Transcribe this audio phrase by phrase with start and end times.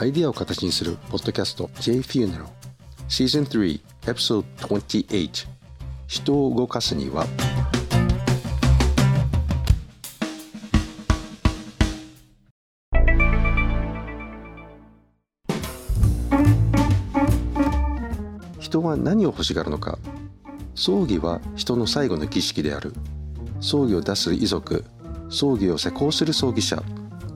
[0.00, 2.46] アイディアを形にするポッドキャスト J Funeral
[3.10, 5.46] Season 3 Episode 28
[6.08, 7.26] 人を動かすには。
[18.58, 19.98] 人は何を欲しがるのか。
[20.74, 22.94] 葬儀は人の最後の儀式である。
[23.60, 24.82] 葬儀を出す遺族。
[25.28, 26.82] 葬儀を施工する葬儀者。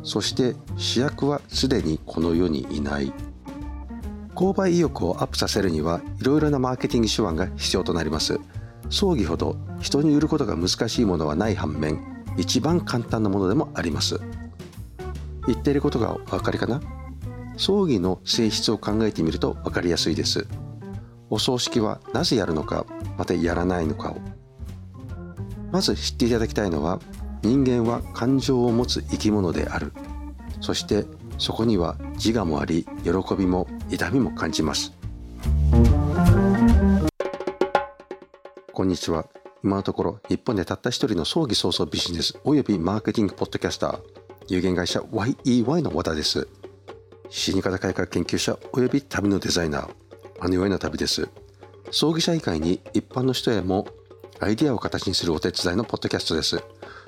[0.04, 3.12] そして主役はすでにこの世にいない。
[4.34, 8.38] 購買意欲をアップさせるにはいろいろなマーケティング手腕が必要となります。
[8.90, 12.00] 葬儀ほど人に売ることが難しいものはない反面
[12.36, 14.20] 一番簡単なものでもあります。
[15.46, 16.80] 言っていることがお分かりかな？
[17.56, 20.46] 葬儀の性質を考えてみると分かりやすいです。
[21.30, 22.84] お葬式はなぜやるのか
[23.16, 24.16] またやらないのかを。
[25.72, 27.00] まず知っていただきたいのは
[27.44, 29.92] 人間は感情を持つ生き物である。
[30.62, 31.04] そして
[31.36, 34.94] そこには自我もあり喜びも痛みも感じます。
[38.72, 39.26] こんにちは。
[39.62, 44.00] 今のところ日本でたった一人の葬儀早々ビジネスおよびマーケティングポッドキャスター
[44.48, 46.48] 有限会社 YEY の和田です。
[47.28, 49.90] 死に方改革研究者および旅のデザイナー
[50.40, 51.28] あの世への旅です。
[51.90, 53.86] 葬儀者以外に一般の人へも
[54.40, 56.62] アイデアを形にするお手伝いのポッドキャストです。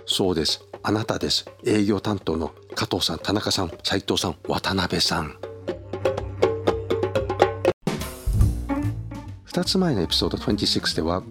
[0.07, 0.65] そうです。
[0.85, 1.47] あなたです。
[1.65, 5.37] 営業担当の加藤さん田中さん斉藤さん渡辺さん。
[9.49, 11.23] 2つ前のエピソード26では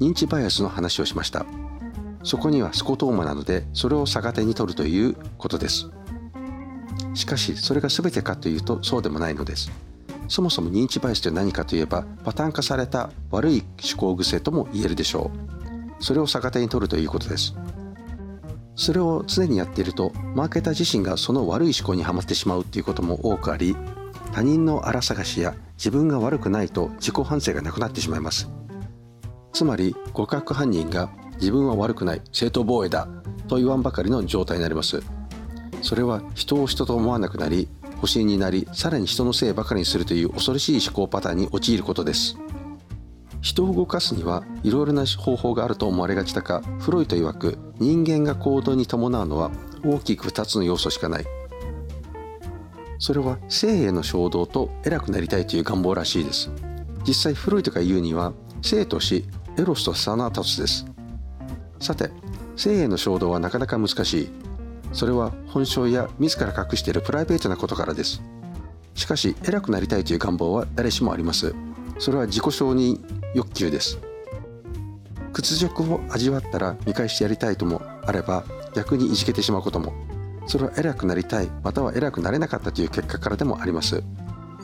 [0.00, 1.46] 認知バイアスの話をしました。
[2.22, 5.88] そこにはスコトーマなのでそれを逆手に取るということです。
[7.14, 9.70] しかしそれが全てかというとそうでもないのです。
[10.28, 15.30] そもそも認知バイアスとは何かといえばパターン化された悪い思考癖とも言えるでしょ
[15.98, 16.04] う。
[16.04, 17.54] それを逆手に取るということです。
[18.74, 23.76] それを常にやっているとマーケター自身がその悪い思考にはまってしまうということも多くあり
[24.32, 28.48] 他人の荒探しや自分が悪くないと自己反省がなくなってしまいます。
[29.52, 33.08] つまり互角犯人が自分は悪くない正当防衛だ
[33.48, 35.02] と言わんばかりの状態になります。
[35.82, 42.36] それは人を人と思わなくなり保身になりさらに人のせいばかりにするという恐ろしい思考パターンに陥ることです。
[43.40, 49.50] 人を動かすにはいろいろな方法があると思われがちだがフロイト曰く人間が行動に伴うのは
[49.84, 51.24] 大きく2つの要素しかない。
[52.98, 56.50] それは生への衝動と偉くなりたいという願望らしいです。
[57.06, 59.24] 実際フロイトが言うには生と死
[59.56, 60.84] エロスとサナタスです。
[61.80, 62.10] さて
[62.56, 64.28] 生への衝動はなかなか難しい。
[64.92, 68.20] それは本性や自ら隠しているプライベートなことからです。
[68.94, 71.54] しかし偉くなりたいという願望は誰しもあります。
[72.00, 72.98] それは自己承認
[73.34, 73.98] 欲求です。
[75.32, 78.42] 屈辱を味わったら見返してやりたいともあれば
[78.74, 79.92] 逆にいじけてしまうことも。
[80.46, 84.02] それは偉くなりたいまたは偉くなれなかったという結果からでもあります。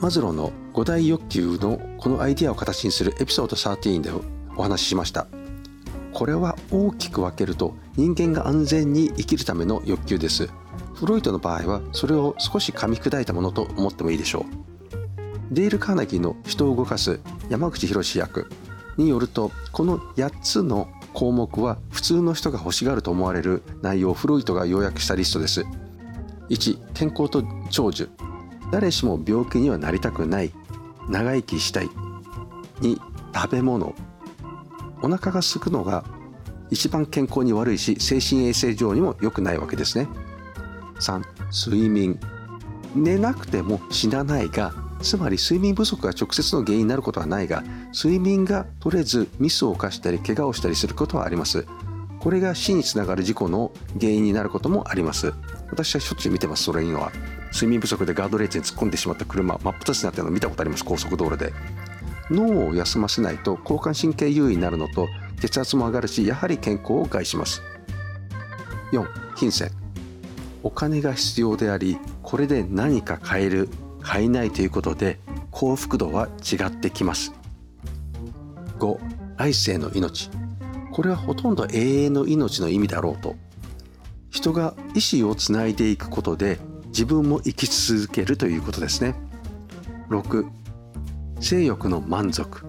[0.00, 4.10] マズローの5大欲求のこのアイデアを形にするエピソード13で
[4.56, 5.26] お話ししました。
[6.12, 10.48] これは大きく分けると人間が安全に生きるための欲求です。
[10.94, 14.75] フロイトの場合はそれを少し噛み砕いたものと思ってもいいでしょう。
[15.50, 18.50] デール・カーナギーの人を動かす山口博役
[18.96, 25.64] によるとこの8つの項目は普通の人が欲しがると思われる内容をフロイトが要約したリストです。
[26.50, 28.10] 1健康と長寿。
[28.70, 30.52] 誰しも病気にはなりたくない。
[31.08, 31.88] 長生きしたい。
[32.80, 33.00] 2
[33.34, 33.94] 食べ物。
[35.02, 36.04] お腹が空くのが
[36.70, 40.08] 一番健康に悪いし精神衛生上にも良くないわけですね。
[41.00, 42.20] 3睡眠。
[42.94, 47.62] 寝なくても死なないがつまり睡眠不足が直接の原因になることはないが
[47.94, 51.66] 睡眠が取れずミスを犯したり怪我をしたりすることはあります。
[52.18, 53.70] これが死につながる事故の
[54.00, 55.32] 原因になることもあります。
[55.70, 57.12] 私はしょっちゅう見てますそれには。
[57.52, 61.52] 睡眠不足でガードレールに突っ込んでしまった車真っ二つになってるの見たことあります高速道路で。
[62.30, 65.06] 脳を休ませないと交感神経優位になるのと
[65.40, 67.62] 血圧も上がるしやはり健康を害します。
[68.92, 69.06] 4
[69.36, 69.70] 金銭
[70.62, 73.68] お金が必要でありこれで何か買える。
[74.06, 75.18] 買えないということで
[75.50, 77.32] 幸福度は違ってきます。
[78.78, 78.98] 5
[79.36, 80.30] 来世の命。
[80.92, 83.34] これはほとんど永遠の命の意味だろうと。
[84.30, 89.16] 人が意志をつないでいくことで自分も生き続けるということですね。
[90.08, 90.46] 6
[91.40, 92.64] 性欲の満足。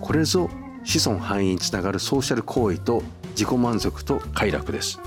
[0.00, 0.48] これぞ
[0.84, 5.00] 子孫繁栄につながるソーシャル行為と自己満足と快楽です。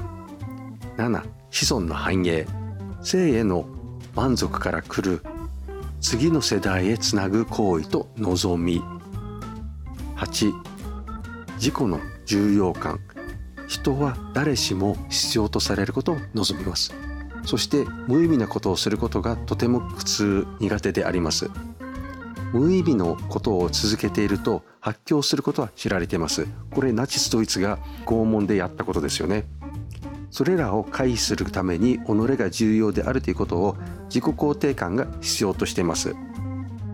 [0.98, 2.46] 7子孫の繁栄。
[3.01, 3.66] 性への
[4.16, 5.22] 満足から来る
[6.01, 8.81] 次の世代へつなぐ行為と望み。
[10.15, 10.53] 8
[11.56, 13.00] 自己の重要感。
[13.68, 16.94] 人は誰しも必要とされることを望みます。
[17.45, 21.50] そして無意味なことをすることがとても苦痛苦手であります。
[22.53, 26.48] 無意味のことを続けていると発狂することは知られています。
[26.71, 29.45] これナチスドイツが拷問でやったことですよね。
[30.36, 32.02] それらを回避するために己
[32.38, 33.78] が重要であるということを
[34.14, 36.14] 自己肯定感が必要としています。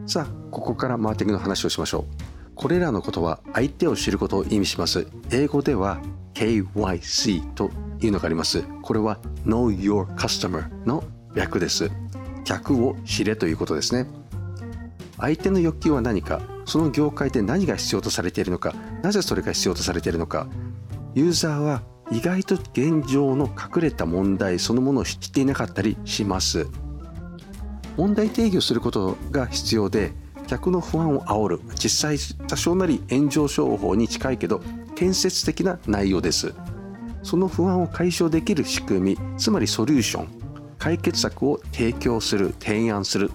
[0.05, 2.51] さあここからマーティングの話をしましょう。
[2.53, 5.07] これらのことは相手を知ることを意味します。
[5.31, 5.99] 英語では
[6.35, 8.63] KYC というのがあります。
[8.83, 11.03] これは Know Your Customer の
[11.33, 11.89] 略です。
[12.43, 14.05] 客を知れということですね。
[15.17, 20.45] 相手の欲求は何かその業界で何が必要とされているのかなぜそれが必要とされているのか。
[21.15, 26.67] ユーザーは意外と現状の隠れた問題そのものを知っていなかったりします。
[27.97, 30.11] 問題定義をすることが必要で
[30.47, 32.17] 客の不安を煽る実際
[32.47, 34.61] 多少なり炎上商法に近いけど
[34.95, 36.53] 建設的な内容です。
[37.23, 40.27] その不安を解消できる仕組みつまりソリューション
[40.77, 43.31] 解決策を提供する提案する。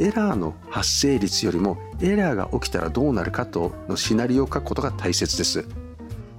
[0.00, 5.64] エラーの発生率よりもエラーが起きたらどうなるかとのシナリオを書くことが大切です。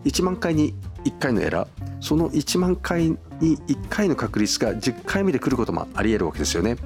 [0.06, 1.70] 1万回に1回のエラー
[2.02, 6.78] その1万回に1回の確率が10回目で来ることもありえるわけですよね。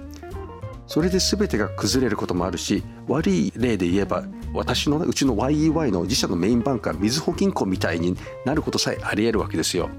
[0.86, 8.16] それで全てが崩れることもあるし悪い例で言えば私のうちの YEY の自社のメインバンクはみずほ銀行みたいに
[8.46, 9.90] なることさえありえるわけですよ。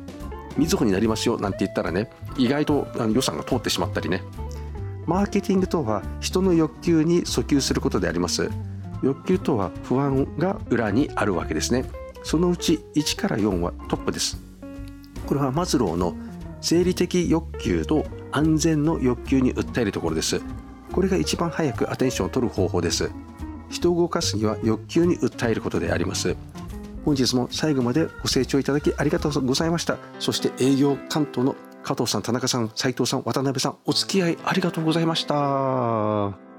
[0.57, 4.23] みずほになりますよなんて言ったらね意外と予算が通ってしまったりね。
[5.07, 8.51] マーケティングとは人の欲求に訴求することであります。
[9.03, 11.85] 欲求とは不安が裏にあるわけですね。
[12.25, 14.37] そのうち1から4はトップです。
[15.27, 16.15] これはマズローの
[16.61, 20.41] 生理的欲求と安全の欲求に訴えるところです。
[20.91, 23.11] これが一番早くアテンションを取る方法です。
[23.69, 26.37] 人を動かすには欲求に訴えることであります。
[27.05, 29.99] 本日も最後までご清聴いただきありがとうございました。
[30.19, 36.54] そして営業関東の加藤さん田中さん斉藤さん渡辺さんお付き合いありがとうございました。